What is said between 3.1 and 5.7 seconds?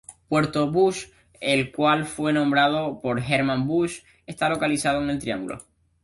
Germán Busch, está localizado en el triángulo.